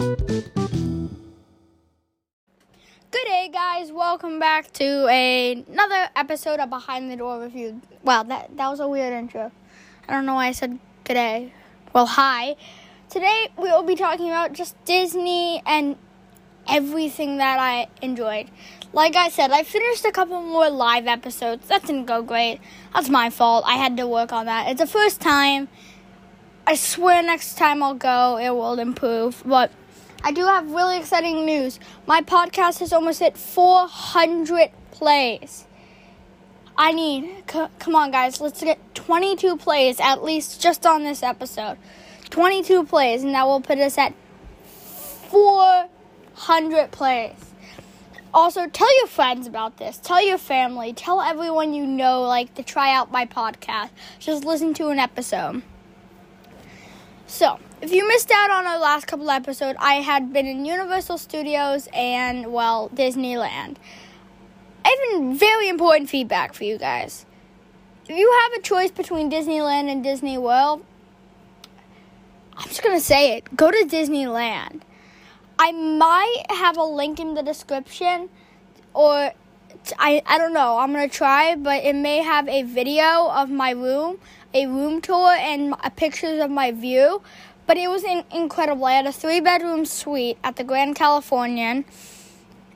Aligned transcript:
Good 0.00 0.16
day, 3.12 3.50
guys. 3.52 3.92
Welcome 3.92 4.38
back 4.38 4.72
to 4.72 5.06
a, 5.10 5.62
another 5.68 6.08
episode 6.16 6.58
of 6.58 6.70
Behind 6.70 7.10
the 7.10 7.16
Door 7.16 7.42
Review. 7.42 7.82
Wow, 8.02 8.22
that, 8.22 8.56
that 8.56 8.68
was 8.70 8.80
a 8.80 8.88
weird 8.88 9.12
intro. 9.12 9.52
I 10.08 10.12
don't 10.14 10.24
know 10.24 10.36
why 10.36 10.46
I 10.46 10.52
said 10.52 10.78
good 11.04 11.12
day. 11.14 11.52
Well, 11.92 12.06
hi. 12.06 12.56
Today 13.10 13.48
we 13.58 13.64
will 13.64 13.82
be 13.82 13.94
talking 13.94 14.28
about 14.28 14.54
just 14.54 14.82
Disney 14.86 15.62
and 15.66 15.96
everything 16.66 17.36
that 17.36 17.58
I 17.58 17.88
enjoyed. 18.00 18.50
Like 18.94 19.16
I 19.16 19.28
said, 19.28 19.50
I 19.50 19.64
finished 19.64 20.06
a 20.06 20.12
couple 20.12 20.40
more 20.40 20.70
live 20.70 21.08
episodes. 21.08 21.68
That 21.68 21.82
didn't 21.82 22.06
go 22.06 22.22
great. 22.22 22.60
That's 22.94 23.10
my 23.10 23.28
fault. 23.28 23.64
I 23.66 23.74
had 23.74 23.98
to 23.98 24.06
work 24.06 24.32
on 24.32 24.46
that. 24.46 24.70
It's 24.70 24.80
the 24.80 24.86
first 24.86 25.20
time. 25.20 25.68
I 26.66 26.76
swear 26.76 27.22
next 27.22 27.58
time 27.58 27.82
I'll 27.82 27.92
go, 27.92 28.38
it 28.38 28.48
will 28.50 28.78
improve. 28.78 29.42
But 29.44 29.70
I 30.22 30.32
do 30.32 30.44
have 30.44 30.70
really 30.70 30.98
exciting 30.98 31.46
news. 31.46 31.80
My 32.06 32.20
podcast 32.20 32.80
has 32.80 32.92
almost 32.92 33.20
hit 33.20 33.38
400 33.38 34.70
plays. 34.90 35.66
I 36.76 36.92
need, 36.92 37.44
c- 37.50 37.66
come 37.78 37.94
on, 37.94 38.10
guys, 38.10 38.40
let's 38.40 38.62
get 38.62 38.78
22 38.94 39.56
plays 39.56 40.00
at 40.00 40.22
least 40.22 40.60
just 40.60 40.86
on 40.86 41.04
this 41.04 41.22
episode. 41.22 41.78
22 42.30 42.84
plays, 42.84 43.22
and 43.22 43.34
that 43.34 43.46
will 43.46 43.60
put 43.60 43.78
us 43.78 43.98
at 43.98 44.14
400 44.64 46.90
plays. 46.90 47.36
Also, 48.32 48.66
tell 48.68 48.98
your 48.98 49.08
friends 49.08 49.46
about 49.46 49.78
this. 49.78 49.98
Tell 49.98 50.24
your 50.24 50.38
family. 50.38 50.92
Tell 50.92 51.20
everyone 51.20 51.74
you 51.74 51.86
know, 51.86 52.22
like, 52.22 52.54
to 52.54 52.62
try 52.62 52.94
out 52.94 53.10
my 53.10 53.26
podcast. 53.26 53.90
Just 54.18 54.44
listen 54.44 54.72
to 54.74 54.88
an 54.88 54.98
episode. 54.98 55.62
So, 57.30 57.60
if 57.80 57.92
you 57.92 58.08
missed 58.08 58.32
out 58.32 58.50
on 58.50 58.66
our 58.66 58.80
last 58.80 59.06
couple 59.06 59.30
episodes, 59.30 59.78
I 59.80 59.94
had 59.94 60.32
been 60.32 60.46
in 60.46 60.64
Universal 60.64 61.18
Studios 61.18 61.88
and, 61.94 62.52
well, 62.52 62.90
Disneyland. 62.92 63.76
I 64.84 65.12
have 65.14 65.38
very 65.38 65.68
important 65.68 66.10
feedback 66.10 66.54
for 66.54 66.64
you 66.64 66.76
guys. 66.76 67.24
If 68.08 68.18
you 68.18 68.36
have 68.42 68.58
a 68.58 68.62
choice 68.62 68.90
between 68.90 69.30
Disneyland 69.30 69.88
and 69.88 70.02
Disney 70.02 70.38
World, 70.38 70.84
I'm 72.56 72.66
just 72.66 72.82
going 72.82 72.98
to 72.98 73.02
say 73.02 73.36
it 73.36 73.56
go 73.56 73.70
to 73.70 73.86
Disneyland. 73.88 74.80
I 75.56 75.70
might 75.70 76.42
have 76.50 76.76
a 76.76 76.84
link 76.84 77.20
in 77.20 77.34
the 77.34 77.44
description, 77.44 78.28
or 78.92 79.32
I, 79.98 80.22
I 80.26 80.38
don't 80.38 80.52
know, 80.52 80.78
I'm 80.78 80.92
going 80.92 81.08
to 81.08 81.14
try, 81.14 81.54
but 81.56 81.84
it 81.84 81.94
may 81.94 82.18
have 82.18 82.48
a 82.48 82.62
video 82.62 83.28
of 83.28 83.50
my 83.50 83.70
room, 83.70 84.18
a 84.54 84.66
room 84.66 85.00
tour, 85.00 85.30
and 85.32 85.74
pictures 85.96 86.40
of 86.40 86.50
my 86.50 86.72
view. 86.72 87.22
But 87.66 87.76
it 87.76 87.88
was 87.88 88.02
in, 88.04 88.24
incredible. 88.32 88.84
I 88.84 88.94
had 88.94 89.06
a 89.06 89.12
three 89.12 89.40
bedroom 89.40 89.84
suite 89.84 90.38
at 90.42 90.56
the 90.56 90.64
Grand 90.64 90.96
Californian. 90.96 91.84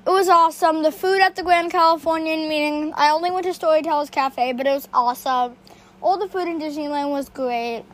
It 0.07 0.11
was 0.11 0.29
awesome. 0.29 0.83
The 0.83 0.93
food 0.93 1.21
at 1.21 1.35
the 1.35 1.43
Grand 1.43 1.73
Californian, 1.73 2.49
meaning 2.49 2.93
I 2.95 3.11
only 3.11 3.31
went 3.31 3.47
to 3.47 3.55
Storytellers 3.55 4.11
Cafe, 4.11 4.53
but 4.53 4.67
it 4.67 4.71
was 4.71 4.89
awesome. 4.93 5.57
All 6.01 6.19
the 6.19 6.29
food 6.29 6.47
in 6.47 6.61
Disneyland 6.61 7.11
was 7.11 7.29
great. 7.29 7.85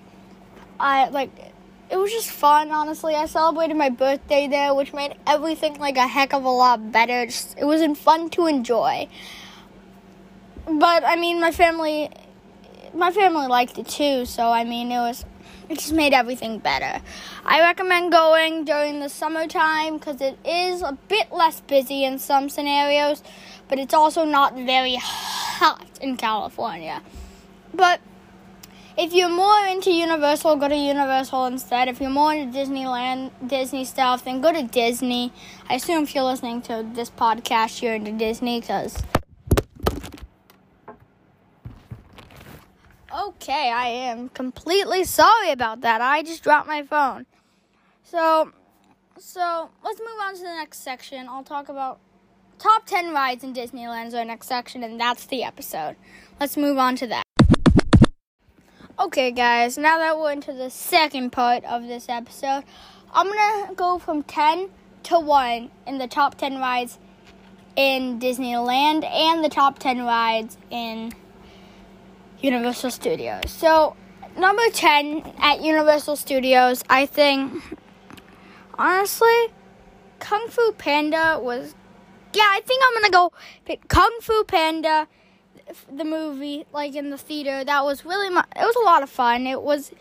I 0.78 1.08
like 1.08 1.30
it 1.90 1.96
was 1.96 2.12
just 2.12 2.30
fun, 2.30 2.70
honestly. 2.70 3.14
I 3.14 3.26
celebrated 3.26 3.76
my 3.76 3.90
birthday 3.90 4.46
there, 4.46 4.72
which 4.74 4.92
made 4.92 5.16
everything 5.26 5.78
like 5.78 5.96
a 5.96 6.06
heck 6.06 6.32
of 6.32 6.44
a 6.44 6.48
lot 6.48 6.92
better. 6.92 7.26
Just, 7.26 7.58
it 7.58 7.64
wasn't 7.64 7.98
fun 7.98 8.30
to 8.30 8.46
enjoy. 8.46 9.08
But 10.66 11.04
I 11.04 11.16
mean, 11.16 11.40
my 11.40 11.50
family, 11.50 12.10
my 12.94 13.10
family 13.10 13.48
liked 13.48 13.76
it 13.76 13.88
too. 13.88 14.24
So 14.24 14.50
I 14.50 14.62
mean, 14.62 14.92
it 14.92 14.98
was, 14.98 15.24
it 15.68 15.78
just 15.78 15.92
made 15.92 16.12
everything 16.12 16.58
better. 16.58 17.02
I 17.44 17.60
recommend 17.60 18.12
going 18.12 18.64
during 18.64 19.00
the 19.00 19.08
summertime 19.08 19.98
because 19.98 20.20
it 20.20 20.38
is 20.44 20.82
a 20.82 20.96
bit 21.08 21.32
less 21.32 21.60
busy 21.60 22.04
in 22.04 22.20
some 22.20 22.48
scenarios, 22.48 23.24
but 23.68 23.80
it's 23.80 23.94
also 23.94 24.24
not 24.24 24.54
very 24.54 24.94
hot 24.94 25.86
in 26.00 26.16
California. 26.16 27.02
But 27.74 28.00
if 29.00 29.14
you're 29.14 29.30
more 29.30 29.64
into 29.64 29.90
Universal, 29.90 30.56
go 30.56 30.68
to 30.68 30.76
Universal 30.76 31.46
instead. 31.46 31.88
If 31.88 32.02
you're 32.02 32.10
more 32.10 32.34
into 32.34 32.58
Disneyland, 32.58 33.30
Disney 33.46 33.86
stuff, 33.86 34.24
then 34.26 34.42
go 34.42 34.52
to 34.52 34.62
Disney. 34.62 35.32
I 35.70 35.76
assume 35.76 36.02
if 36.02 36.14
you're 36.14 36.24
listening 36.24 36.60
to 36.62 36.86
this 36.92 37.08
podcast, 37.08 37.80
you're 37.80 37.94
into 37.94 38.12
Disney 38.12 38.60
because. 38.60 39.02
Okay, 43.10 43.72
I 43.72 43.86
am 43.86 44.28
completely 44.28 45.04
sorry 45.04 45.50
about 45.50 45.80
that. 45.80 46.02
I 46.02 46.22
just 46.22 46.42
dropped 46.42 46.68
my 46.68 46.82
phone. 46.82 47.24
So, 48.02 48.52
so 49.16 49.70
let's 49.82 49.98
move 49.98 50.20
on 50.20 50.34
to 50.34 50.42
the 50.42 50.48
next 50.48 50.84
section. 50.84 51.26
I'll 51.26 51.42
talk 51.42 51.70
about 51.70 52.00
top 52.58 52.84
10 52.84 53.14
rides 53.14 53.44
in 53.44 53.54
Disneyland 53.54 54.08
is 54.08 54.14
our 54.14 54.26
next 54.26 54.46
section, 54.46 54.84
and 54.84 55.00
that's 55.00 55.24
the 55.24 55.42
episode. 55.42 55.96
Let's 56.38 56.58
move 56.58 56.76
on 56.76 56.96
to 56.96 57.06
that. 57.06 57.29
Okay, 59.00 59.30
guys, 59.30 59.78
now 59.78 59.96
that 59.96 60.18
we're 60.18 60.32
into 60.32 60.52
the 60.52 60.68
second 60.68 61.30
part 61.30 61.64
of 61.64 61.86
this 61.86 62.10
episode, 62.10 62.64
I'm 63.14 63.28
gonna 63.28 63.72
go 63.74 63.98
from 63.98 64.22
10 64.22 64.68
to 65.04 65.18
1 65.18 65.70
in 65.86 65.96
the 65.96 66.06
top 66.06 66.34
10 66.34 66.58
rides 66.58 66.98
in 67.76 68.20
Disneyland 68.20 69.10
and 69.10 69.42
the 69.42 69.48
top 69.48 69.78
10 69.78 70.04
rides 70.04 70.58
in 70.68 71.14
Universal 72.42 72.90
Studios. 72.90 73.50
So, 73.50 73.96
number 74.36 74.68
10 74.70 75.32
at 75.38 75.62
Universal 75.62 76.16
Studios, 76.16 76.84
I 76.90 77.06
think, 77.06 77.54
honestly, 78.74 79.46
Kung 80.18 80.46
Fu 80.48 80.72
Panda 80.72 81.38
was. 81.40 81.74
Yeah, 82.34 82.44
I 82.50 82.60
think 82.66 82.82
I'm 82.86 83.00
gonna 83.00 83.12
go 83.12 83.32
pick 83.64 83.88
Kung 83.88 84.18
Fu 84.20 84.44
Panda 84.44 85.08
the 85.92 86.04
movie 86.04 86.66
like 86.72 86.94
in 86.94 87.10
the 87.10 87.18
theater 87.18 87.64
that 87.64 87.84
was 87.84 88.04
really 88.04 88.30
mu- 88.30 88.40
it 88.56 88.60
was 88.60 88.76
a 88.76 88.84
lot 88.84 89.02
of 89.02 89.10
fun. 89.10 89.46
It 89.46 89.62
was 89.62 89.92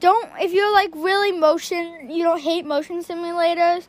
don't 0.00 0.28
if 0.40 0.52
you're 0.52 0.72
like 0.72 0.94
really 0.94 1.32
motion 1.32 2.10
you 2.10 2.22
don't 2.22 2.40
hate 2.40 2.66
motion 2.66 3.02
simulators 3.02 3.86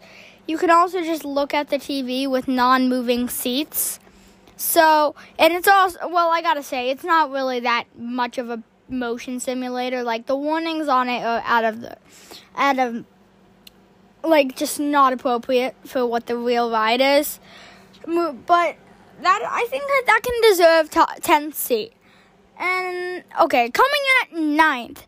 you 0.47 0.57
can 0.57 0.69
also 0.69 1.01
just 1.01 1.25
look 1.25 1.53
at 1.53 1.69
the 1.69 1.77
tv 1.77 2.29
with 2.29 2.47
non-moving 2.47 3.27
seats. 3.29 3.99
So 4.55 5.15
and 5.37 5.53
it's 5.53 5.67
also 5.67 6.07
well 6.07 6.29
i 6.29 6.41
gotta 6.41 6.63
say 6.63 6.89
it's 6.89 7.03
not 7.03 7.31
really 7.31 7.59
that 7.61 7.85
much 7.95 8.37
of 8.37 8.49
a 8.49 8.63
motion 8.89 9.39
simulator. 9.39 10.03
Like 10.03 10.25
the 10.25 10.35
warnings 10.35 10.87
on 10.87 11.09
it 11.09 11.23
are 11.23 11.41
out 11.45 11.63
of 11.65 11.81
the 11.81 11.97
out 12.55 12.79
of 12.79 13.05
like 14.23 14.55
just 14.55 14.79
not 14.79 15.13
appropriate 15.13 15.75
for 15.85 16.05
what 16.05 16.25
the 16.25 16.35
real 16.35 16.71
ride 16.71 17.01
is. 17.01 17.39
But 18.05 18.77
that 19.21 19.41
I 19.49 19.65
think 19.69 19.83
that 19.83 20.03
that 20.05 20.21
can 20.23 20.41
deserve 20.49 20.89
top 20.89 21.19
10th 21.21 21.53
seat. 21.53 21.93
And 22.59 23.23
okay, 23.41 23.69
coming 23.69 24.01
in 24.31 24.37
at 24.37 24.43
ninth, 24.43 25.05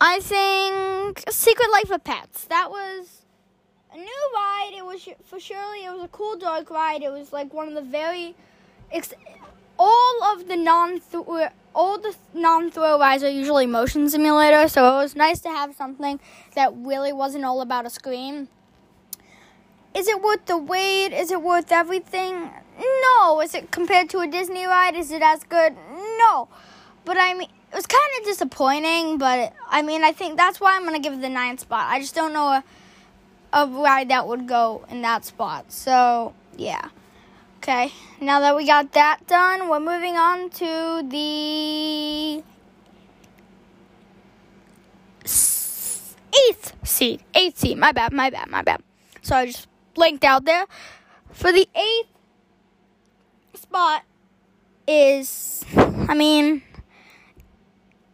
I 0.00 0.20
think 0.20 1.24
Secret 1.30 1.70
Life 1.72 1.90
of 1.90 2.04
Pets. 2.04 2.44
That 2.46 2.70
was 2.70 3.22
a 3.92 3.96
new 3.96 4.30
ride. 4.34 4.72
It 4.76 4.84
was 4.84 5.08
for 5.24 5.38
surely 5.40 5.84
it 5.84 5.92
was 5.92 6.02
a 6.02 6.08
cool 6.08 6.36
dog 6.36 6.70
ride. 6.70 7.02
It 7.02 7.12
was 7.12 7.32
like 7.32 7.54
one 7.54 7.68
of 7.68 7.74
the 7.74 7.82
very 7.82 8.34
ex- 8.92 9.14
all 9.78 10.24
of 10.24 10.48
the 10.48 10.56
non 10.56 11.00
all 11.74 11.98
the 11.98 12.14
non 12.34 12.70
thrill 12.70 12.98
rides 12.98 13.22
are 13.22 13.30
usually 13.30 13.66
motion 13.66 14.06
simulators, 14.06 14.70
so 14.70 14.86
it 14.86 15.02
was 15.02 15.14
nice 15.14 15.40
to 15.40 15.48
have 15.48 15.74
something 15.74 16.18
that 16.54 16.72
really 16.74 17.12
wasn't 17.12 17.44
all 17.44 17.60
about 17.60 17.86
a 17.86 17.90
screen. 17.90 18.48
Is 19.96 20.08
it 20.08 20.20
worth 20.20 20.44
the 20.44 20.58
wait? 20.58 21.14
Is 21.14 21.30
it 21.30 21.40
worth 21.40 21.72
everything? 21.72 22.50
No. 22.78 23.40
Is 23.40 23.54
it 23.54 23.70
compared 23.70 24.10
to 24.10 24.18
a 24.18 24.26
Disney 24.26 24.66
ride? 24.66 24.94
Is 24.94 25.10
it 25.10 25.22
as 25.22 25.42
good? 25.44 25.74
No. 26.18 26.48
But 27.06 27.16
I 27.18 27.32
mean, 27.32 27.48
it 27.72 27.74
was 27.74 27.86
kind 27.86 28.10
of 28.18 28.26
disappointing. 28.26 29.16
But 29.16 29.54
I 29.70 29.80
mean, 29.80 30.04
I 30.04 30.12
think 30.12 30.36
that's 30.36 30.60
why 30.60 30.76
I'm 30.76 30.84
gonna 30.84 30.98
give 30.98 31.14
it 31.14 31.22
the 31.22 31.30
ninth 31.30 31.60
spot. 31.60 31.86
I 31.90 31.98
just 31.98 32.14
don't 32.14 32.34
know 32.34 32.48
a, 32.48 32.64
a 33.54 33.66
ride 33.66 34.10
that 34.10 34.28
would 34.28 34.46
go 34.46 34.84
in 34.90 35.00
that 35.00 35.24
spot. 35.24 35.72
So 35.72 36.34
yeah. 36.58 36.90
Okay. 37.58 37.90
Now 38.20 38.40
that 38.40 38.54
we 38.54 38.66
got 38.66 38.92
that 38.92 39.26
done, 39.26 39.70
we're 39.70 39.80
moving 39.80 40.18
on 40.18 40.50
to 40.50 41.08
the 41.08 42.44
eighth 46.50 46.74
seat. 46.84 47.22
Eighth 47.34 47.58
seat. 47.58 47.78
My 47.78 47.92
bad. 47.92 48.12
My 48.12 48.28
bad. 48.28 48.50
My 48.50 48.60
bad. 48.60 48.82
So 49.22 49.34
I 49.34 49.46
just 49.46 49.68
blinked 49.96 50.24
out 50.24 50.44
there. 50.44 50.66
For 51.32 51.52
the 51.52 51.68
eighth 51.74 52.08
spot 53.54 54.04
is, 54.86 55.64
I 55.76 56.14
mean, 56.14 56.62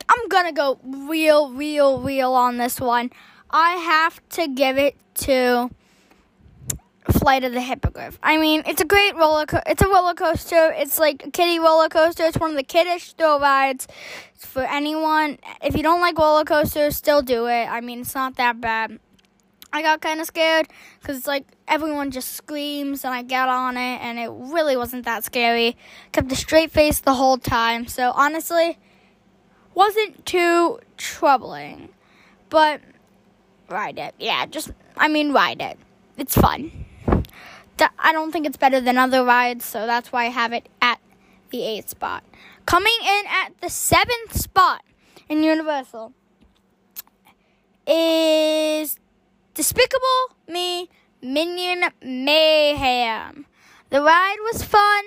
I'm 0.08 0.28
gonna 0.28 0.52
go 0.52 0.78
real, 0.82 1.52
real, 1.52 2.00
real 2.00 2.32
on 2.32 2.56
this 2.56 2.80
one. 2.80 3.10
I 3.50 3.72
have 3.72 4.26
to 4.30 4.48
give 4.48 4.78
it 4.78 4.96
to 5.26 5.70
Flight 7.10 7.44
of 7.44 7.52
the 7.52 7.60
Hippogriff. 7.60 8.18
I 8.22 8.38
mean, 8.38 8.62
it's 8.64 8.80
a 8.80 8.84
great 8.84 9.14
roller. 9.16 9.44
Co- 9.44 9.60
it's 9.66 9.82
a 9.82 9.88
roller 9.88 10.14
coaster. 10.14 10.72
It's 10.72 10.98
like 10.98 11.26
a 11.26 11.30
kiddie 11.30 11.58
roller 11.58 11.88
coaster. 11.88 12.24
It's 12.24 12.38
one 12.38 12.50
of 12.50 12.56
the 12.56 12.62
kiddish 12.62 13.12
thrill 13.12 13.40
rides 13.40 13.88
for 14.34 14.62
anyone. 14.62 15.38
If 15.62 15.76
you 15.76 15.82
don't 15.82 16.00
like 16.00 16.16
roller 16.16 16.44
coasters, 16.44 16.96
still 16.96 17.20
do 17.20 17.46
it. 17.46 17.66
I 17.66 17.80
mean, 17.80 18.00
it's 18.00 18.14
not 18.14 18.36
that 18.36 18.60
bad. 18.60 18.98
I 19.72 19.82
got 19.82 20.00
kind 20.00 20.20
of 20.20 20.26
scared 20.26 20.68
because 21.00 21.16
it's 21.16 21.26
like 21.26 21.46
everyone 21.72 22.10
just 22.10 22.34
screams 22.34 23.02
and 23.02 23.14
I 23.14 23.22
get 23.22 23.48
on 23.48 23.78
it 23.78 23.98
and 24.02 24.18
it 24.18 24.30
really 24.30 24.76
wasn't 24.76 25.06
that 25.06 25.24
scary. 25.24 25.74
Kept 26.12 26.30
a 26.30 26.36
straight 26.36 26.70
face 26.70 27.00
the 27.00 27.14
whole 27.14 27.38
time. 27.38 27.86
So 27.86 28.12
honestly, 28.14 28.78
wasn't 29.74 30.26
too 30.26 30.80
troubling. 30.98 31.88
But 32.50 32.82
ride 33.70 33.98
it. 33.98 34.14
Yeah, 34.18 34.44
just 34.44 34.72
I 34.98 35.08
mean 35.08 35.32
ride 35.32 35.62
it. 35.62 35.78
It's 36.18 36.34
fun. 36.34 36.84
I 37.98 38.12
don't 38.12 38.30
think 38.30 38.46
it's 38.46 38.58
better 38.58 38.80
than 38.80 38.98
other 38.98 39.24
rides, 39.24 39.64
so 39.64 39.86
that's 39.86 40.12
why 40.12 40.26
I 40.26 40.28
have 40.28 40.52
it 40.52 40.68
at 40.82 41.00
the 41.50 41.64
eighth 41.64 41.88
spot. 41.88 42.22
Coming 42.66 42.98
in 43.02 43.22
at 43.26 43.60
the 43.62 43.70
seventh 43.70 44.38
spot 44.38 44.82
in 45.28 45.42
Universal 45.42 46.12
is 47.86 49.00
Despicable 49.54 50.36
Me 50.46 50.90
Minion 51.22 51.84
Mayhem. 52.02 53.46
The 53.90 54.02
ride 54.02 54.38
was 54.52 54.64
fun, 54.64 55.04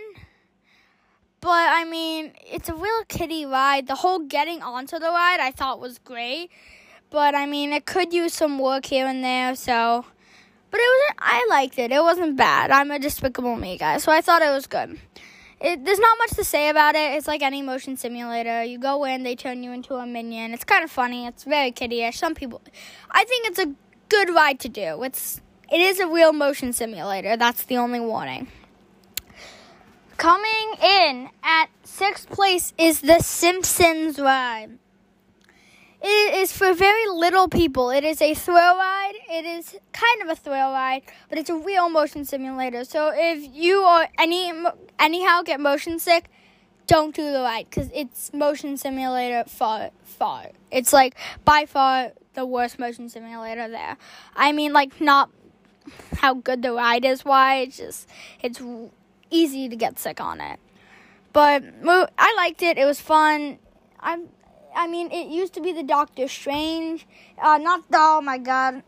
but 1.41 1.50
I 1.50 1.83
mean, 1.83 2.31
it's 2.45 2.69
a 2.69 2.73
real 2.73 3.03
kiddie 3.09 3.45
ride. 3.45 3.88
The 3.88 3.95
whole 3.95 4.19
getting 4.19 4.62
onto 4.62 4.97
the 4.97 5.09
ride 5.09 5.39
I 5.41 5.51
thought 5.51 5.81
was 5.81 5.97
great, 6.00 6.51
but 7.09 7.35
I 7.35 7.45
mean, 7.45 7.73
it 7.73 7.85
could 7.85 8.13
use 8.13 8.33
some 8.33 8.59
work 8.59 8.85
here 8.85 9.07
and 9.07 9.23
there, 9.23 9.56
so. 9.56 10.06
But 10.71 10.79
it 10.79 10.83
was 10.83 11.13
I 11.19 11.47
liked 11.50 11.79
it. 11.79 11.91
It 11.91 12.01
wasn't 12.01 12.38
bad. 12.38 12.71
I'm 12.71 12.91
a 12.91 13.00
Despicable 13.00 13.56
Me 13.56 13.77
guy, 13.77 13.97
so 13.97 14.12
I 14.12 14.21
thought 14.21 14.41
it 14.41 14.51
was 14.51 14.67
good. 14.67 14.97
It, 15.59 15.85
there's 15.85 16.00
not 16.00 16.17
much 16.17 16.31
to 16.31 16.44
say 16.44 16.69
about 16.69 16.95
it. 16.95 17.13
It's 17.13 17.27
like 17.27 17.41
any 17.41 17.62
motion 17.62 17.97
simulator. 17.97 18.63
You 18.63 18.77
go 18.77 19.03
in, 19.06 19.23
they 19.23 19.35
turn 19.35 19.63
you 19.63 19.71
into 19.71 19.95
a 19.95 20.06
minion. 20.06 20.53
It's 20.53 20.63
kind 20.63 20.83
of 20.83 20.91
funny. 20.91 21.27
It's 21.27 21.44
very 21.44 21.71
kiddie-ish. 21.71 22.17
Some 22.17 22.35
people, 22.35 22.62
I 23.09 23.23
think 23.25 23.47
it's 23.47 23.59
a 23.59 23.73
good 24.09 24.29
ride 24.29 24.59
to 24.62 24.69
do. 24.69 25.03
It's 25.03 25.41
it 25.71 25.79
is 25.79 26.00
a 26.00 26.07
real 26.07 26.33
motion 26.33 26.73
simulator. 26.73 27.38
That's 27.38 27.63
the 27.63 27.77
only 27.77 28.00
warning. 28.00 28.47
Coming 30.17 30.75
in 30.81 31.29
at 31.44 31.67
sixth 31.83 32.29
place 32.29 32.73
is 32.77 33.01
the 33.01 33.19
Simpsons 33.19 34.17
ride. 34.17 34.77
It 36.01 36.35
is 36.35 36.56
for 36.56 36.73
very 36.73 37.07
little 37.07 37.47
people. 37.47 37.89
It 37.89 38.03
is 38.03 38.21
a 38.21 38.33
thrill 38.35 38.75
ride. 38.75 39.13
It 39.29 39.44
is 39.44 39.75
kind 39.91 40.21
of 40.21 40.29
a 40.29 40.35
thrill 40.35 40.71
ride, 40.71 41.01
but 41.29 41.39
it's 41.39 41.50
a 41.50 41.56
real 41.56 41.89
motion 41.89 42.25
simulator. 42.25 42.83
So 42.83 43.12
if 43.13 43.53
you 43.53 43.83
or 43.83 44.07
any 44.19 44.53
anyhow 45.00 45.41
get 45.41 45.59
motion 45.59 45.97
sick, 45.97 46.29
don't 46.88 47.15
do 47.15 47.31
the 47.31 47.39
ride 47.39 47.67
because 47.69 47.89
it's 47.94 48.31
motion 48.33 48.77
simulator 48.77 49.50
far 49.50 49.89
far. 50.03 50.51
It's 50.69 50.94
like 50.94 51.15
by 51.44 51.65
far 51.65 52.12
the 52.35 52.45
worst 52.45 52.77
motion 52.77 53.09
simulator 53.09 53.67
there. 53.67 53.97
I 54.35 54.51
mean, 54.51 54.73
like 54.73 55.01
not 55.01 55.31
how 56.17 56.33
good 56.33 56.61
the 56.61 56.73
ride 56.73 57.05
is. 57.05 57.25
Why 57.25 57.57
it's 57.57 57.77
just 57.77 58.09
it's 58.41 58.61
easy 59.29 59.69
to 59.69 59.75
get 59.75 59.99
sick 59.99 60.21
on 60.21 60.41
it. 60.41 60.59
But 61.33 61.63
I 62.17 62.33
liked 62.37 62.61
it. 62.61 62.77
It 62.77 62.85
was 62.85 63.01
fun. 63.01 63.59
I'm 63.99 64.29
I 64.75 64.87
mean, 64.87 65.11
it 65.11 65.27
used 65.27 65.53
to 65.53 65.61
be 65.61 65.71
the 65.71 65.83
Doctor 65.83 66.27
Strange. 66.27 67.07
Uh, 67.41 67.57
not 67.57 67.83
oh 67.93 68.21
my 68.21 68.37
god. 68.37 68.83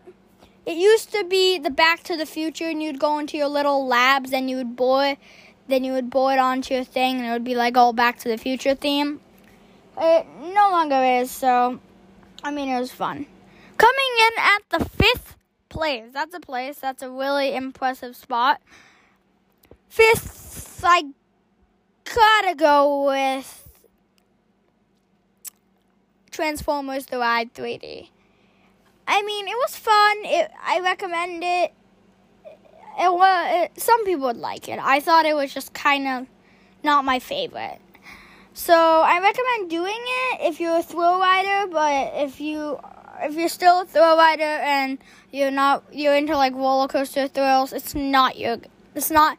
It 0.65 0.75
used 0.75 1.13
to 1.13 1.23
be 1.23 1.57
the 1.59 1.69
Back 1.69 2.03
to 2.03 2.17
the 2.17 2.25
Future, 2.25 2.65
and 2.65 2.83
you'd 2.83 2.99
go 2.99 3.19
into 3.19 3.37
your 3.37 3.47
little 3.47 3.87
labs, 3.87 4.33
and 4.33 4.49
you 4.49 4.57
would 4.57 4.75
boy 4.75 5.17
then 5.67 5.83
you 5.83 5.93
would 5.93 6.09
board 6.09 6.39
onto 6.39 6.73
your 6.73 6.83
thing, 6.83 7.17
and 7.17 7.25
it 7.25 7.31
would 7.31 7.43
be 7.43 7.55
like 7.55 7.77
all 7.77 7.93
Back 7.93 8.19
to 8.19 8.29
the 8.29 8.37
Future 8.37 8.75
theme. 8.75 9.19
It 9.97 10.25
no 10.39 10.69
longer 10.71 11.03
is, 11.21 11.31
so 11.31 11.79
I 12.43 12.51
mean, 12.51 12.69
it 12.69 12.79
was 12.79 12.91
fun. 12.91 13.25
Coming 13.77 14.11
in 14.19 14.43
at 14.43 14.79
the 14.79 14.85
fifth 14.85 15.36
place. 15.69 16.05
That's 16.13 16.33
a 16.33 16.39
place. 16.39 16.79
That's 16.79 17.01
a 17.01 17.09
really 17.09 17.55
impressive 17.55 18.15
spot. 18.15 18.61
Fifth, 19.89 20.81
I 20.83 21.05
gotta 22.03 22.55
go 22.55 23.05
with 23.07 23.67
Transformers 26.31 27.07
The 27.07 27.17
Ride 27.19 27.53
3D. 27.53 28.09
I 29.07 29.21
mean, 29.23 29.47
it 29.47 29.55
was 29.55 29.75
fun. 29.75 30.17
It, 30.25 30.51
I 30.61 30.81
recommend 30.81 31.43
it. 31.43 31.73
It 32.99 33.13
was. 33.13 33.69
It, 33.75 33.81
some 33.81 34.03
people 34.05 34.27
would 34.27 34.37
like 34.37 34.67
it. 34.67 34.79
I 34.79 34.99
thought 34.99 35.25
it 35.25 35.35
was 35.35 35.53
just 35.53 35.73
kind 35.73 36.07
of 36.07 36.27
not 36.83 37.05
my 37.05 37.19
favorite. 37.19 37.79
So 38.53 38.73
I 38.73 39.19
recommend 39.21 39.69
doing 39.69 39.95
it 39.95 40.41
if 40.41 40.59
you're 40.59 40.79
a 40.79 40.83
thrill 40.83 41.19
rider. 41.19 41.71
But 41.71 42.11
if 42.15 42.41
you 42.41 42.79
if 43.21 43.35
you're 43.35 43.49
still 43.49 43.81
a 43.81 43.85
thrill 43.85 44.17
rider 44.17 44.43
and 44.43 44.97
you're 45.31 45.51
not 45.51 45.83
you're 45.91 46.15
into 46.15 46.35
like 46.35 46.53
roller 46.53 46.87
coaster 46.87 47.27
thrills, 47.27 47.73
it's 47.73 47.95
not 47.95 48.37
your. 48.37 48.57
It's 48.95 49.11
not. 49.11 49.37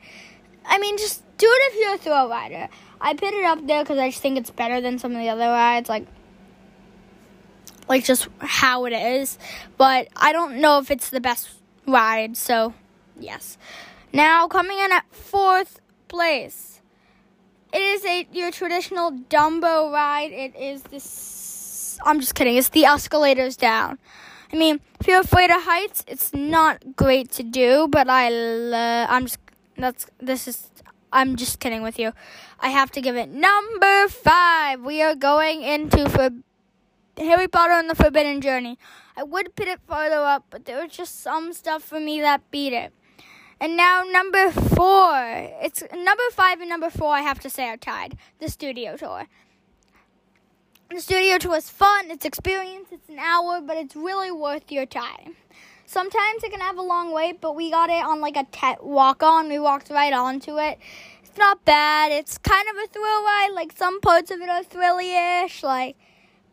I 0.64 0.78
mean, 0.78 0.98
just 0.98 1.22
do 1.38 1.46
it 1.46 1.72
if 1.72 1.80
you're 1.80 1.94
a 1.94 1.98
thrill 1.98 2.28
rider. 2.28 2.68
I 3.00 3.14
put 3.14 3.32
it 3.32 3.44
up 3.44 3.66
there 3.66 3.82
because 3.82 3.98
I 3.98 4.10
just 4.10 4.20
think 4.20 4.38
it's 4.38 4.50
better 4.50 4.80
than 4.80 4.98
some 4.98 5.12
of 5.12 5.18
the 5.18 5.28
other 5.28 5.46
rides. 5.46 5.88
Like 5.88 6.06
like 7.88 8.04
just 8.04 8.28
how 8.38 8.84
it 8.84 8.92
is. 8.92 9.38
But 9.76 10.08
I 10.16 10.32
don't 10.32 10.60
know 10.60 10.78
if 10.78 10.90
it's 10.90 11.10
the 11.10 11.20
best 11.20 11.50
ride, 11.86 12.36
so 12.36 12.74
yes. 13.18 13.58
Now 14.12 14.46
coming 14.48 14.78
in 14.78 14.92
at 14.92 15.04
fourth 15.12 15.80
place. 16.08 16.80
It 17.72 17.82
is 17.82 18.04
a 18.04 18.26
your 18.32 18.50
traditional 18.50 19.12
Dumbo 19.12 19.92
ride. 19.92 20.32
It 20.32 20.56
is 20.56 20.82
this 20.84 21.04
I'm 22.04 22.20
just 22.20 22.34
kidding. 22.34 22.56
It's 22.56 22.68
the 22.70 22.84
escalators 22.84 23.56
down. 23.56 23.98
I 24.52 24.56
mean, 24.56 24.80
if 25.00 25.06
you're 25.06 25.20
afraid 25.20 25.50
of 25.50 25.62
heights, 25.62 26.04
it's 26.08 26.32
not 26.32 26.96
great 26.96 27.30
to 27.32 27.42
do, 27.42 27.88
but 27.88 28.08
I 28.08 28.32
uh, 28.32 29.06
I'm 29.08 29.26
just 29.26 29.38
that's 29.76 30.06
this 30.18 30.48
is 30.48 30.70
I'm 31.12 31.36
just 31.36 31.60
kidding 31.60 31.82
with 31.82 31.98
you. 31.98 32.12
I 32.60 32.70
have 32.70 32.90
to 32.92 33.00
give 33.00 33.16
it 33.16 33.28
number 33.28 34.08
5. 34.08 34.82
We 34.82 35.02
are 35.02 35.14
going 35.14 35.62
into 35.62 36.08
for 36.08 36.30
Harry 37.16 37.48
Potter 37.48 37.74
and 37.74 37.88
the 37.88 37.94
Forbidden 37.94 38.40
Journey. 38.40 38.78
I 39.16 39.22
would 39.22 39.54
put 39.56 39.68
it 39.68 39.80
farther 39.86 40.16
up, 40.16 40.44
but 40.50 40.64
there 40.64 40.82
was 40.82 40.92
just 40.92 41.20
some 41.20 41.52
stuff 41.52 41.82
for 41.82 42.00
me 42.00 42.20
that 42.20 42.50
beat 42.50 42.72
it. 42.72 42.92
And 43.60 43.76
now 43.76 44.04
number 44.04 44.50
four. 44.50 45.12
It's 45.62 45.82
number 45.92 46.22
five 46.32 46.60
and 46.60 46.68
number 46.68 46.90
four. 46.90 47.12
I 47.12 47.22
have 47.22 47.40
to 47.40 47.50
say 47.50 47.68
are 47.68 47.76
tied. 47.76 48.16
The 48.38 48.48
studio 48.48 48.96
tour. 48.96 49.26
The 50.90 51.00
studio 51.00 51.38
tour 51.38 51.56
is 51.56 51.68
fun. 51.68 52.10
It's 52.10 52.24
experience. 52.24 52.88
It's 52.90 53.08
an 53.08 53.18
hour, 53.18 53.60
but 53.60 53.76
it's 53.76 53.94
really 53.94 54.30
worth 54.30 54.72
your 54.72 54.86
time. 54.86 55.36
Sometimes 55.86 56.42
it 56.42 56.50
can 56.50 56.60
have 56.60 56.76
a 56.76 56.82
long 56.82 57.12
wait, 57.12 57.40
but 57.40 57.54
we 57.54 57.70
got 57.70 57.90
it 57.90 58.02
on 58.04 58.20
like 58.20 58.36
a 58.36 58.44
te- 58.50 58.82
walk 58.82 59.22
on. 59.22 59.48
We 59.48 59.58
walked 59.58 59.90
right 59.90 60.12
onto 60.12 60.58
it. 60.58 60.78
It's 61.22 61.36
not 61.38 61.64
bad. 61.64 62.12
It's 62.12 62.38
kind 62.38 62.66
of 62.70 62.76
a 62.84 62.86
thrill 62.88 63.22
ride. 63.22 63.50
Like 63.54 63.72
some 63.76 64.00
parts 64.00 64.30
of 64.30 64.40
it 64.40 64.48
are 64.48 64.62
thrilly 64.62 65.14
ish. 65.44 65.62
Like 65.62 65.96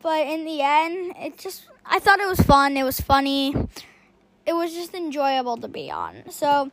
but 0.02 0.26
in 0.26 0.44
the 0.44 0.62
end, 0.62 1.14
it 1.18 1.38
just 1.38 1.66
I 1.84 1.98
thought 1.98 2.20
it 2.20 2.28
was 2.28 2.40
fun. 2.40 2.76
It 2.76 2.84
was 2.84 3.00
funny. 3.00 3.54
It 4.46 4.52
was 4.52 4.72
just 4.72 4.94
enjoyable 4.94 5.56
to 5.56 5.68
be 5.68 5.90
on. 5.90 6.30
So, 6.30 6.70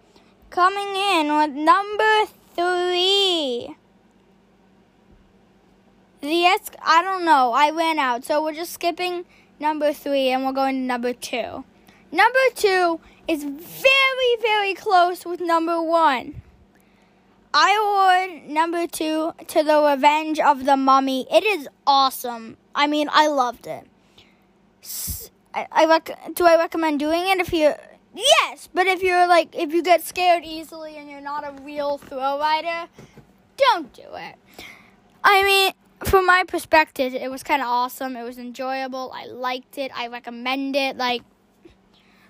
coming 0.51 0.95
in 0.95 1.35
with 1.35 1.51
number 1.51 2.25
three. 2.55 3.75
The 6.23 6.45
S, 6.45 6.71
I 6.81 7.03
don't 7.03 7.25
know. 7.25 7.51
I 7.51 7.69
ran 7.71 7.99
out. 7.99 8.23
So 8.23 8.41
we're 8.41 8.53
just 8.53 8.71
skipping 8.71 9.25
number 9.59 9.91
three 9.91 10.29
and 10.29 10.45
we're 10.45 10.53
going 10.53 10.75
to 10.75 10.81
number 10.81 11.11
two. 11.11 11.65
Number 12.13 12.39
two 12.55 13.01
is 13.27 13.43
very, 13.43 14.35
very 14.41 14.73
close 14.73 15.25
with 15.25 15.41
number 15.41 15.83
one. 15.83 16.41
I 17.53 17.75
award 17.75 18.49
number 18.49 18.87
two 18.87 19.33
to 19.47 19.63
The 19.63 19.81
Revenge 19.81 20.39
of 20.39 20.63
the 20.63 20.77
Mummy. 20.77 21.27
It 21.29 21.43
is 21.43 21.67
awesome. 21.85 22.55
I 22.73 22.87
mean, 22.87 23.09
I 23.11 23.27
loved 23.27 23.67
it. 23.67 23.85
I, 25.53 25.67
I 25.73 25.85
rec- 25.87 26.35
do 26.35 26.45
I 26.45 26.55
recommend 26.55 26.99
doing 26.99 27.27
it 27.27 27.39
if 27.39 27.51
you 27.51 27.73
yes, 28.15 28.69
but 28.73 28.87
if 28.87 29.03
you're 29.03 29.27
like 29.27 29.53
if 29.53 29.73
you 29.73 29.83
get 29.83 30.03
scared 30.03 30.43
easily 30.45 30.95
and 30.95 31.09
you're 31.09 31.21
not 31.21 31.45
a 31.45 31.61
real 31.63 31.97
thrill 31.97 32.39
rider, 32.39 32.87
don't 33.57 33.93
do 33.93 34.03
it. 34.15 34.35
I 35.23 35.43
mean, 35.43 35.71
from 36.07 36.25
my 36.25 36.43
perspective, 36.47 37.13
it 37.13 37.29
was 37.29 37.43
kind 37.43 37.61
of 37.61 37.67
awesome. 37.67 38.15
It 38.15 38.23
was 38.23 38.37
enjoyable. 38.37 39.11
I 39.13 39.25
liked 39.25 39.77
it. 39.77 39.91
I 39.95 40.07
recommend 40.07 40.75
it. 40.75 40.97
Like, 40.97 41.23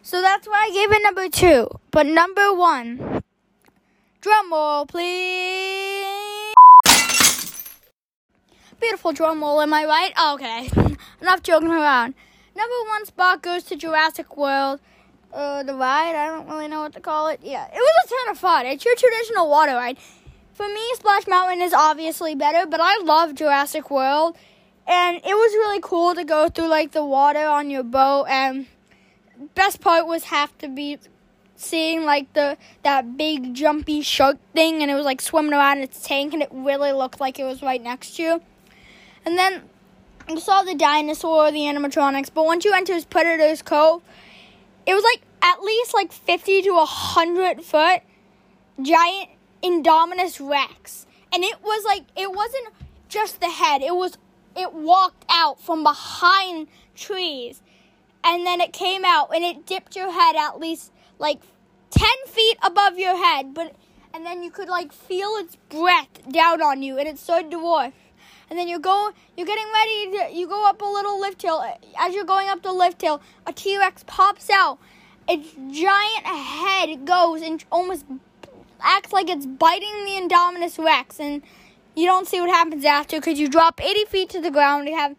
so 0.02 0.22
that's 0.22 0.48
why 0.48 0.68
I 0.70 0.74
gave 0.74 0.92
it 0.92 1.02
number 1.04 1.30
two. 1.30 1.70
But 1.92 2.06
number 2.06 2.54
one, 2.54 3.24
drum 4.22 4.52
roll, 4.52 4.86
please. 4.86 6.14
Beautiful 8.82 9.14
drum 9.14 9.42
roll, 9.42 9.62
am 9.62 9.74
I 9.74 9.86
right? 9.86 10.14
Oh, 10.18 10.34
okay. 10.36 10.70
Enough 11.22 11.42
joking 11.44 11.70
around. 11.70 12.16
Number 12.56 12.76
one 12.90 13.06
spot 13.06 13.42
goes 13.42 13.64
to 13.64 13.76
Jurassic 13.76 14.36
World. 14.36 14.82
Uh, 15.34 15.64
the 15.64 15.74
ride, 15.74 16.16
I 16.16 16.28
don't 16.28 16.48
really 16.48 16.68
know 16.68 16.82
what 16.82 16.94
to 16.94 17.00
call 17.00 17.28
it. 17.28 17.40
Yeah, 17.42 17.66
it 17.66 17.74
was 17.74 18.06
a 18.06 18.10
ton 18.10 18.32
of 18.32 18.38
fun. 18.38 18.66
It's 18.66 18.86
your 18.86 18.96
traditional 18.96 19.50
water 19.50 19.74
ride. 19.74 19.98
For 20.54 20.68
me, 20.68 20.82
Splash 20.94 21.26
Mountain 21.28 21.64
is 21.64 21.74
obviously 21.74 22.36
better, 22.36 22.68
but 22.68 22.80
I 22.80 23.00
love 23.04 23.34
Jurassic 23.34 23.90
World. 23.90 24.38
And 24.86 25.18
it 25.18 25.34
was 25.34 25.54
really 25.54 25.80
cool 25.82 26.14
to 26.14 26.24
go 26.24 26.48
through 26.48 26.68
like 26.68 26.92
the 26.92 27.04
water 27.04 27.46
on 27.46 27.72
your 27.72 27.84
boat 27.84 28.26
and 28.30 28.68
best 29.56 29.82
part 29.82 30.06
was 30.06 30.26
have 30.26 30.56
to 30.60 30.68
be 30.68 31.00
seeing 31.56 32.04
like 32.04 32.32
the 32.34 32.58
that 32.84 33.18
big 33.18 33.54
jumpy 33.54 34.02
shark 34.02 34.38
thing 34.54 34.82
and 34.82 34.92
it 34.92 34.96
was 34.96 35.06
like 35.06 35.22
swimming 35.22 35.54
around 35.54 35.78
in 35.78 35.84
its 35.84 36.06
tank 36.06 36.34
and 36.34 36.44
it 36.44 36.50
really 36.52 36.92
looked 36.92 37.20
like 37.20 37.40
it 37.40 37.46
was 37.46 37.62
right 37.64 37.82
next 37.82 38.18
to 38.18 38.24
you. 38.24 38.42
And 39.26 39.38
then 39.38 39.64
you 40.30 40.40
saw 40.40 40.62
the 40.64 40.76
dinosaur, 40.76 41.52
the 41.52 41.60
animatronics, 41.60 42.30
but 42.34 42.46
once 42.46 42.66
you 42.66 42.74
enter 42.74 42.94
Predator's 43.02 43.62
Cove, 43.62 44.04
it 44.86 44.94
was 44.94 45.04
like 45.04 45.22
at 45.42 45.62
least 45.62 45.94
like 45.94 46.12
50 46.12 46.62
to 46.64 46.72
100 46.72 47.64
foot 47.64 48.02
giant 48.82 49.30
Indominus 49.64 50.40
Rex. 50.40 51.06
And 51.34 51.44
it 51.44 51.62
was 51.64 51.84
like, 51.86 52.04
it 52.16 52.32
wasn't 52.32 52.70
just 53.10 53.40
the 53.40 53.50
head, 53.50 53.82
it 53.82 53.96
was, 53.96 54.18
it 54.56 54.74
walked 54.74 55.26
out 55.30 55.60
from 55.60 55.84
behind 55.84 56.68
trees. 56.96 57.62
And 58.24 58.46
then 58.46 58.62
it 58.62 58.72
came 58.72 59.04
out 59.04 59.36
and 59.36 59.44
it 59.44 59.66
dipped 59.66 59.96
your 59.96 60.12
head 60.12 60.36
at 60.36 60.60
least 60.60 60.92
like 61.20 61.42
10 61.92 62.08
feet 62.28 62.58
above 62.64 62.98
your 62.98 63.18
head, 63.18 63.54
but, 63.54 63.76
and 64.14 64.26
then 64.26 64.44
you 64.44 64.50
could 64.50 64.70
like 64.70 64.94
feel 64.94 65.36
its 65.38 65.58
breath 65.70 66.08
down 66.32 66.62
on 66.62 66.82
you 66.82 66.98
and 66.98 67.08
it 67.08 67.20
started 67.20 67.52
to 67.52 67.58
dwarf 67.58 67.94
and 68.54 68.60
then 68.60 68.68
you 68.68 68.78
go, 68.78 69.12
you're 69.36 69.48
getting 69.48 69.66
ready 69.74 70.12
to, 70.12 70.38
you 70.38 70.48
go 70.48 70.68
up 70.68 70.80
a 70.80 70.86
little 70.86 71.20
lift 71.20 71.42
hill. 71.42 71.66
As 72.00 72.14
you're 72.14 72.24
going 72.24 72.50
up 72.50 72.62
the 72.62 72.72
lift 72.72 73.02
hill, 73.02 73.20
a 73.48 73.52
T 73.52 73.80
Rex 73.80 74.04
pops 74.06 74.48
out. 74.52 74.78
Its 75.28 75.54
giant 75.72 76.26
head 76.26 77.04
goes 77.04 77.42
and 77.42 77.66
almost 77.72 78.06
acts 78.84 79.12
like 79.12 79.30
it's 79.30 79.46
biting 79.46 80.06
the 80.06 80.12
Indominus 80.12 80.84
Rex, 80.84 81.20
and 81.20 81.42
you 81.96 82.06
don't 82.06 82.28
see 82.28 82.40
what 82.40 82.50
happens 82.50 82.86
after 82.86 83.18
because 83.20 83.40
you 83.40 83.48
drop 83.48 83.82
80 83.84 84.06
feet 84.06 84.30
to 84.32 84.42
the 84.42 84.52
ground. 84.52 84.88
You 84.88 84.96
have 84.96 85.16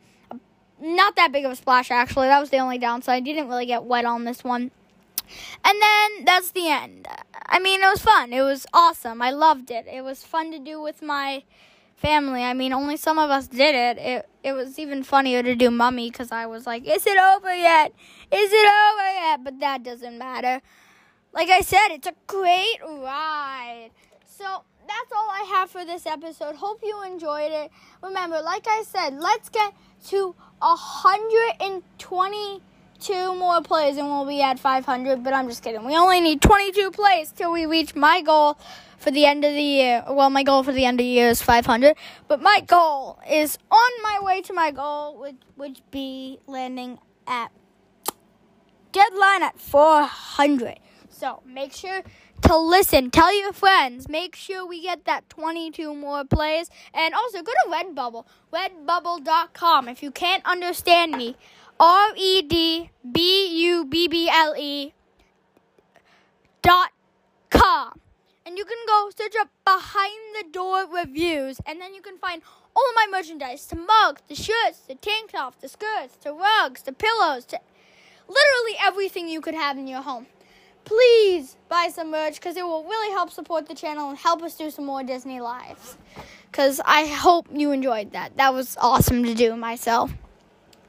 not 0.80 1.16
that 1.16 1.33
big 1.33 1.44
of 1.44 1.52
a 1.52 1.56
splash, 1.56 1.90
actually. 1.90 2.28
That 2.28 2.40
was 2.40 2.50
the 2.50 2.59
only 2.59 2.78
downside. 2.78 3.26
You 3.26 3.35
didn't 3.35 3.49
really 3.49 3.66
get 3.66 3.85
wet 3.85 4.04
on 4.04 4.25
this 4.25 4.44
one. 4.44 4.71
And 5.64 5.83
then 5.83 6.25
that's 6.25 6.50
the 6.50 6.68
end. 6.68 7.09
I 7.47 7.59
mean, 7.59 7.83
it 7.83 7.87
was 7.87 8.02
fun. 8.02 8.33
It 8.33 8.42
was 8.42 8.66
awesome. 8.73 9.23
I 9.23 9.30
loved 9.30 9.71
it. 9.71 9.87
It 9.87 10.02
was 10.02 10.23
fun 10.23 10.52
to 10.52 10.59
do 10.59 10.80
with 10.80 11.02
my 11.02 11.44
family. 11.97 12.42
I 12.42 12.52
mean, 12.52 12.73
only 12.73 12.97
some 12.97 13.18
of 13.18 13.30
us 13.30 13.49
did 13.49 13.75
it. 13.75 13.99
It 13.99 14.28
it 14.42 14.52
was 14.52 14.78
even 14.78 15.02
funnier 15.02 15.42
to 15.42 15.54
do 15.54 15.71
mummy 15.71 16.11
because 16.11 16.30
I 16.30 16.47
was 16.47 16.66
like, 16.66 16.85
"Is 16.87 17.06
it 17.06 17.18
over 17.18 17.54
yet? 17.54 17.92
Is 18.30 18.52
it 18.52 18.73
over 18.87 19.09
yet?" 19.14 19.42
But 19.42 19.61
that 19.61 19.83
doesn't 19.83 20.18
matter. 20.18 20.61
Like 21.35 21.50
I 21.50 21.61
said, 21.62 21.88
it's 21.91 22.07
a 22.07 22.14
great 22.29 22.79
ride. 22.83 23.91
So 24.25 24.45
that's 24.87 25.12
all 25.12 25.29
I 25.29 25.45
have 25.55 25.69
for 25.69 25.85
this 25.85 26.07
episode. 26.07 26.55
Hope 26.55 26.79
you 26.85 27.03
enjoyed 27.03 27.50
it. 27.50 27.73
Remember, 28.05 28.41
like 28.41 28.69
I 28.69 28.85
said, 28.87 29.14
let's 29.14 29.49
get 29.49 29.75
to 30.11 30.37
122 30.61 33.35
more 33.35 33.61
plays 33.62 33.97
and 33.97 34.07
we'll 34.07 34.26
be 34.26 34.43
at 34.43 34.61
500. 34.61 35.25
But 35.25 35.35
I'm 35.35 35.49
just 35.49 35.64
kidding. 35.64 35.85
We 35.85 35.97
only 35.97 36.21
need 36.21 36.41
22 36.41 36.93
plays 36.93 37.33
till 37.33 37.50
we 37.50 37.67
reach 37.67 37.97
my 37.97 38.23
goal 38.23 38.57
for 38.99 39.11
the 39.11 39.26
end 39.26 39.45
of 39.45 39.55
the 39.55 39.61
year. 39.61 40.05
Well, 40.09 40.31
my 40.31 40.45
goal 40.45 40.62
for 40.62 40.71
the 40.71 40.85
end 40.85 41.00
of 41.00 41.05
the 41.05 41.11
year 41.11 41.31
is 41.31 41.43
500, 41.43 41.97
but 42.29 42.41
my 42.41 42.61
goal 42.61 43.19
is 43.29 43.59
on 43.73 43.91
my 44.05 44.21
way 44.23 44.41
to 44.43 44.53
my 44.53 44.71
goal, 44.71 45.19
which 45.19 45.35
would 45.57 45.81
be 45.91 46.38
landing 46.47 47.00
at 47.26 47.50
deadline 48.93 49.43
at 49.43 49.59
400. 49.59 50.79
So 51.14 51.42
make 51.47 51.73
sure 51.73 52.02
to 52.42 52.56
listen. 52.56 53.11
Tell 53.11 53.35
your 53.38 53.52
friends. 53.52 54.09
Make 54.09 54.37
sure 54.37 54.66
we 54.66 54.83
get 54.83 55.04
that 55.04 55.28
22 55.28 55.94
more 55.94 56.25
plays. 56.25 56.71
And 56.92 57.14
also 57.14 57.42
go 57.42 57.52
to 57.52 57.71
Redbubble, 57.71 58.26
redbubble.com. 58.52 59.88
If 59.88 60.02
you 60.02 60.11
can't 60.11 60.44
understand 60.44 61.12
me, 61.12 61.37
R 61.80 62.12
E 62.16 62.42
D 62.42 62.90
B 63.11 63.64
U 63.64 63.85
B 63.85 64.09
B 64.09 64.28
L 64.28 64.54
E 64.56 64.92
dot 66.62 66.90
com 67.50 68.00
and 68.47 68.59
you 68.59 68.64
can 68.64 68.78
go 68.87 69.11
search 69.16 69.35
up 69.40 69.49
behind 69.64 70.12
the 70.38 70.49
door 70.50 70.87
reviews 70.90 71.61
and 71.66 71.80
then 71.80 71.94
you 71.94 72.00
can 72.00 72.16
find 72.18 72.42
all 72.75 72.83
of 72.88 72.94
my 72.94 73.06
merchandise 73.11 73.66
the 73.66 73.76
mugs 73.76 74.23
the 74.28 74.35
shirts 74.35 74.80
the 74.88 74.94
tank 74.94 75.33
tops 75.33 75.59
the 75.61 75.68
skirts 75.68 76.16
the 76.23 76.33
rugs 76.33 76.83
the 76.83 76.92
pillows 76.92 77.44
to 77.44 77.59
literally 78.28 78.76
everything 78.80 79.28
you 79.28 79.40
could 79.40 79.54
have 79.54 79.76
in 79.76 79.87
your 79.87 80.02
home 80.02 80.26
please 80.85 81.57
buy 81.69 81.88
some 81.93 82.11
merch 82.11 82.37
because 82.37 82.57
it 82.57 82.64
will 82.64 82.85
really 82.85 83.12
help 83.12 83.31
support 83.31 83.67
the 83.67 83.75
channel 83.75 84.11
and 84.11 84.19
help 84.19 84.43
us 84.43 84.57
do 84.57 84.71
some 84.71 84.85
more 84.85 85.03
disney 85.03 85.41
lives 85.41 85.97
because 86.50 86.81
i 86.85 87.07
hope 87.07 87.47
you 87.53 87.73
enjoyed 87.73 88.12
that 88.12 88.37
that 88.37 88.53
was 88.53 88.76
awesome 88.81 89.25
to 89.25 89.35
do 89.35 89.57
myself 89.57 90.12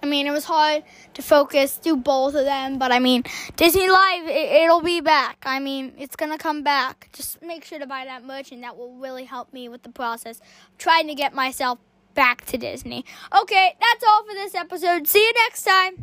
I 0.05 0.07
mean, 0.07 0.27
it 0.27 0.31
was 0.31 0.45
hard 0.45 0.83
to 1.15 1.23
focus, 1.23 1.79
do 1.79 1.95
both 1.95 2.35
of 2.35 2.45
them, 2.45 2.77
but 2.77 2.91
I 2.91 2.99
mean, 2.99 3.23
Disney 3.55 3.89
Live, 3.89 4.27
it, 4.27 4.67
will 4.67 4.81
be 4.81 5.01
back. 5.01 5.37
I 5.47 5.57
mean, 5.57 5.93
it's 5.97 6.15
gonna 6.15 6.37
come 6.37 6.61
back. 6.61 7.09
Just 7.11 7.41
make 7.41 7.65
sure 7.65 7.79
to 7.79 7.87
buy 7.87 8.05
that 8.05 8.23
merch, 8.23 8.51
and 8.51 8.61
that 8.61 8.77
will 8.77 8.93
really 8.97 9.23
help 9.23 9.51
me 9.51 9.67
with 9.67 9.81
the 9.81 9.89
process 9.89 10.37
of 10.37 10.77
trying 10.77 11.07
to 11.07 11.15
get 11.15 11.33
myself 11.33 11.79
back 12.13 12.45
to 12.45 12.57
Disney. 12.59 13.03
Okay, 13.35 13.75
that's 13.81 14.03
all 14.07 14.23
for 14.25 14.33
this 14.35 14.53
episode. 14.53 15.07
See 15.07 15.25
you 15.25 15.33
next 15.47 15.63
time. 15.63 15.95